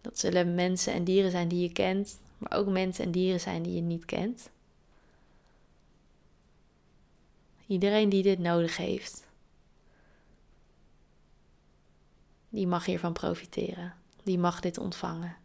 Dat 0.00 0.18
zullen 0.18 0.54
mensen 0.54 0.92
en 0.92 1.04
dieren 1.04 1.30
zijn 1.30 1.48
die 1.48 1.62
je 1.62 1.72
kent, 1.72 2.18
maar 2.38 2.58
ook 2.58 2.66
mensen 2.66 3.04
en 3.04 3.10
dieren 3.10 3.40
zijn 3.40 3.62
die 3.62 3.74
je 3.74 3.80
niet 3.80 4.04
kent. 4.04 4.50
Iedereen 7.66 8.08
die 8.08 8.22
dit 8.22 8.38
nodig 8.38 8.76
heeft, 8.76 9.23
die 12.54 12.66
mag 12.66 12.84
hiervan 12.84 13.12
profiteren. 13.12 13.94
Die 14.22 14.38
mag 14.38 14.60
dit 14.60 14.78
ontvangen. 14.78 15.36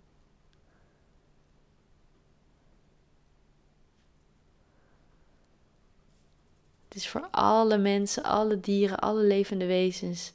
Het 6.88 6.98
is 6.98 7.08
voor 7.10 7.28
alle 7.32 7.78
mensen, 7.78 8.24
alle 8.24 8.60
dieren, 8.60 9.00
alle 9.00 9.22
levende 9.22 9.66
wezens 9.66 10.34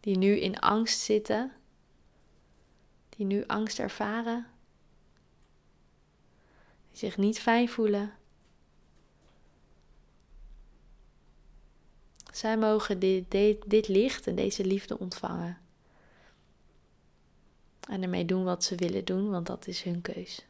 die 0.00 0.18
nu 0.18 0.38
in 0.38 0.58
angst 0.58 1.00
zitten, 1.00 1.52
die 3.08 3.26
nu 3.26 3.44
angst 3.46 3.78
ervaren, 3.78 4.46
die 6.88 6.98
zich 6.98 7.16
niet 7.16 7.38
fijn 7.38 7.68
voelen. 7.68 8.12
Zij 12.32 12.58
mogen 12.58 12.98
dit, 12.98 13.30
dit, 13.30 13.70
dit 13.70 13.88
licht 13.88 14.26
en 14.26 14.34
deze 14.34 14.64
liefde 14.64 14.98
ontvangen. 14.98 15.65
En 17.86 18.02
ermee 18.02 18.24
doen 18.24 18.44
wat 18.44 18.64
ze 18.64 18.74
willen 18.74 19.04
doen, 19.04 19.30
want 19.30 19.46
dat 19.46 19.66
is 19.66 19.82
hun 19.82 20.00
keus. 20.00 20.46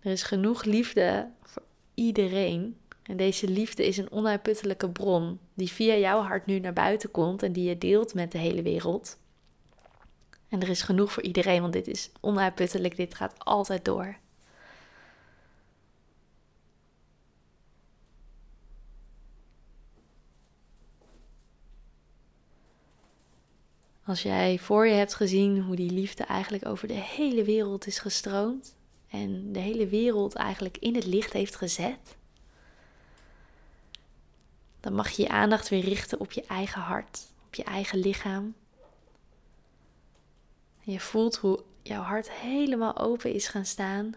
Er 0.00 0.10
is 0.10 0.22
genoeg 0.22 0.64
liefde 0.64 1.30
voor 1.42 1.62
iedereen. 1.94 2.76
En 3.02 3.16
deze 3.16 3.48
liefde 3.48 3.86
is 3.86 3.96
een 3.96 4.10
onuitputtelijke 4.10 4.90
bron 4.90 5.38
die 5.54 5.68
via 5.68 5.94
jouw 5.94 6.20
hart 6.20 6.46
nu 6.46 6.58
naar 6.58 6.72
buiten 6.72 7.10
komt 7.10 7.42
en 7.42 7.52
die 7.52 7.68
je 7.68 7.78
deelt 7.78 8.14
met 8.14 8.32
de 8.32 8.38
hele 8.38 8.62
wereld. 8.62 9.18
En 10.48 10.60
er 10.60 10.68
is 10.68 10.82
genoeg 10.82 11.12
voor 11.12 11.22
iedereen, 11.22 11.60
want 11.60 11.72
dit 11.72 11.88
is 11.88 12.10
onuitputtelijk, 12.20 12.96
dit 12.96 13.14
gaat 13.14 13.34
altijd 13.38 13.84
door. 13.84 14.16
Als 24.10 24.22
jij 24.22 24.58
voor 24.58 24.86
je 24.86 24.94
hebt 24.94 25.14
gezien 25.14 25.62
hoe 25.62 25.76
die 25.76 25.90
liefde 25.90 26.24
eigenlijk 26.24 26.66
over 26.66 26.88
de 26.88 26.94
hele 26.94 27.44
wereld 27.44 27.86
is 27.86 27.98
gestroomd 27.98 28.76
en 29.08 29.52
de 29.52 29.58
hele 29.58 29.86
wereld 29.86 30.34
eigenlijk 30.34 30.76
in 30.78 30.94
het 30.94 31.06
licht 31.06 31.32
heeft 31.32 31.56
gezet, 31.56 32.16
dan 34.80 34.94
mag 34.94 35.10
je 35.10 35.22
je 35.22 35.28
aandacht 35.28 35.68
weer 35.68 35.84
richten 35.84 36.20
op 36.20 36.32
je 36.32 36.44
eigen 36.44 36.80
hart, 36.80 37.26
op 37.46 37.54
je 37.54 37.64
eigen 37.64 37.98
lichaam. 37.98 38.54
Je 40.80 41.00
voelt 41.00 41.36
hoe 41.36 41.62
jouw 41.82 42.02
hart 42.02 42.30
helemaal 42.30 42.98
open 42.98 43.32
is 43.32 43.48
gaan 43.48 43.66
staan, 43.66 44.14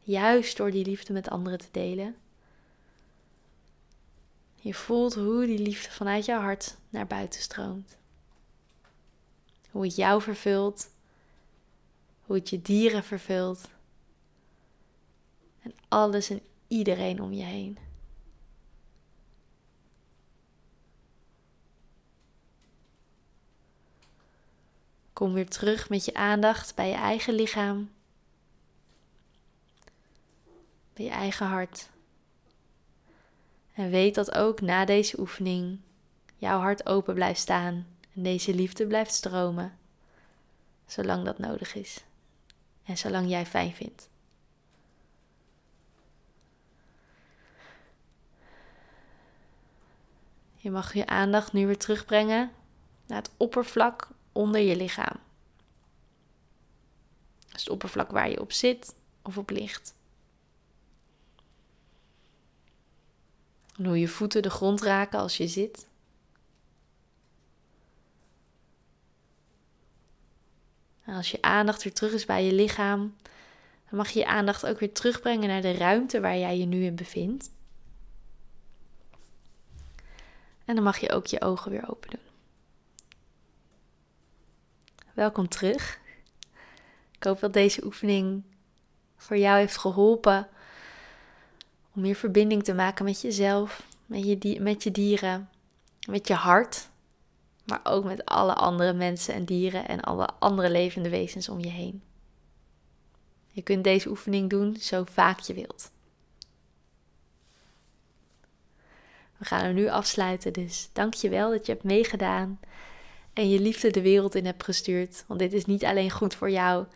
juist 0.00 0.56
door 0.56 0.70
die 0.70 0.84
liefde 0.84 1.12
met 1.12 1.30
anderen 1.30 1.58
te 1.58 1.68
delen. 1.70 2.16
Je 4.54 4.74
voelt 4.74 5.14
hoe 5.14 5.46
die 5.46 5.58
liefde 5.58 5.90
vanuit 5.90 6.24
jouw 6.24 6.40
hart 6.40 6.76
naar 6.90 7.06
buiten 7.06 7.40
stroomt. 7.40 7.96
Hoe 9.74 9.84
het 9.84 9.96
jou 9.96 10.22
vervult. 10.22 10.90
Hoe 12.22 12.36
het 12.36 12.50
je 12.50 12.62
dieren 12.62 13.04
vervult. 13.04 13.68
En 15.62 15.74
alles 15.88 16.30
en 16.30 16.40
iedereen 16.68 17.20
om 17.20 17.32
je 17.32 17.42
heen. 17.42 17.78
Kom 25.12 25.32
weer 25.32 25.48
terug 25.48 25.88
met 25.88 26.04
je 26.04 26.14
aandacht 26.14 26.74
bij 26.74 26.88
je 26.88 26.94
eigen 26.94 27.34
lichaam. 27.34 27.90
Bij 30.92 31.04
je 31.04 31.10
eigen 31.10 31.46
hart. 31.46 31.90
En 33.72 33.90
weet 33.90 34.14
dat 34.14 34.34
ook 34.34 34.60
na 34.60 34.84
deze 34.84 35.20
oefening 35.20 35.80
jouw 36.36 36.58
hart 36.60 36.86
open 36.86 37.14
blijft 37.14 37.40
staan 37.40 37.93
en 38.14 38.22
deze 38.22 38.54
liefde 38.54 38.86
blijft 38.86 39.14
stromen, 39.14 39.78
zolang 40.86 41.24
dat 41.24 41.38
nodig 41.38 41.74
is 41.74 42.04
en 42.84 42.98
zolang 42.98 43.28
jij 43.28 43.46
fijn 43.46 43.72
vindt. 43.72 44.08
Je 50.56 50.70
mag 50.70 50.94
je 50.94 51.06
aandacht 51.06 51.52
nu 51.52 51.66
weer 51.66 51.78
terugbrengen 51.78 52.52
naar 53.06 53.18
het 53.18 53.30
oppervlak 53.36 54.08
onder 54.32 54.60
je 54.60 54.76
lichaam. 54.76 55.16
Dus 57.52 57.60
het 57.60 57.68
oppervlak 57.68 58.10
waar 58.10 58.30
je 58.30 58.40
op 58.40 58.52
zit 58.52 58.94
of 59.22 59.38
op 59.38 59.50
ligt. 59.50 59.94
En 63.76 63.84
hoe 63.84 63.98
je 63.98 64.08
voeten 64.08 64.42
de 64.42 64.50
grond 64.50 64.82
raken 64.82 65.18
als 65.18 65.36
je 65.36 65.48
zit. 65.48 65.86
En 71.04 71.14
als 71.14 71.30
je 71.30 71.42
aandacht 71.42 71.82
weer 71.82 71.92
terug 71.92 72.12
is 72.12 72.24
bij 72.24 72.44
je 72.44 72.52
lichaam, 72.52 73.16
dan 73.88 73.98
mag 73.98 74.10
je 74.10 74.18
je 74.18 74.26
aandacht 74.26 74.66
ook 74.66 74.78
weer 74.78 74.92
terugbrengen 74.92 75.48
naar 75.48 75.62
de 75.62 75.72
ruimte 75.72 76.20
waar 76.20 76.36
jij 76.36 76.58
je 76.58 76.66
nu 76.66 76.84
in 76.84 76.94
bevindt. 76.94 77.50
En 80.64 80.74
dan 80.74 80.84
mag 80.84 80.98
je 80.98 81.12
ook 81.12 81.26
je 81.26 81.40
ogen 81.40 81.70
weer 81.70 81.90
open 81.90 82.10
doen. 82.10 82.20
Welkom 85.14 85.48
terug. 85.48 85.98
Ik 87.12 87.24
hoop 87.24 87.40
dat 87.40 87.52
deze 87.52 87.84
oefening 87.84 88.42
voor 89.16 89.36
jou 89.36 89.58
heeft 89.58 89.76
geholpen 89.76 90.48
om 91.94 92.00
meer 92.00 92.14
verbinding 92.14 92.64
te 92.64 92.74
maken 92.74 93.04
met 93.04 93.20
jezelf, 93.20 93.86
met 94.06 94.24
je, 94.24 94.60
met 94.60 94.82
je 94.82 94.90
dieren, 94.90 95.50
met 96.08 96.28
je 96.28 96.34
hart 96.34 96.88
maar 97.64 97.80
ook 97.82 98.04
met 98.04 98.24
alle 98.24 98.54
andere 98.54 98.92
mensen 98.92 99.34
en 99.34 99.44
dieren 99.44 99.88
en 99.88 100.00
alle 100.00 100.28
andere 100.38 100.70
levende 100.70 101.08
wezens 101.08 101.48
om 101.48 101.60
je 101.60 101.70
heen. 101.70 102.02
Je 103.50 103.62
kunt 103.62 103.84
deze 103.84 104.08
oefening 104.08 104.50
doen 104.50 104.76
zo 104.76 105.04
vaak 105.04 105.40
je 105.40 105.54
wilt. 105.54 105.92
We 109.36 109.44
gaan 109.44 109.64
hem 109.64 109.74
nu 109.74 109.88
afsluiten, 109.88 110.52
dus 110.52 110.88
dank 110.92 111.14
je 111.14 111.28
wel 111.28 111.50
dat 111.50 111.66
je 111.66 111.72
hebt 111.72 111.84
meegedaan 111.84 112.60
en 113.32 113.48
je 113.48 113.60
liefde 113.60 113.90
de 113.90 114.02
wereld 114.02 114.34
in 114.34 114.46
hebt 114.46 114.64
gestuurd. 114.64 115.24
Want 115.26 115.40
dit 115.40 115.52
is 115.52 115.64
niet 115.64 115.84
alleen 115.84 116.10
goed 116.10 116.34
voor 116.34 116.50
jou, 116.50 116.86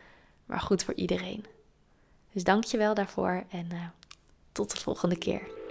maar 0.46 0.61
goed 0.61 0.85
voor 0.85 0.94
iedereen. 0.94 1.44
Dus 2.33 2.44
dank 2.44 2.64
je 2.64 2.78
wel 2.78 2.94
daarvoor 2.94 3.44
en 3.50 3.68
uh, 3.72 3.87
tot 4.52 4.70
de 4.70 4.81
volgende 4.81 5.18
keer. 5.18 5.58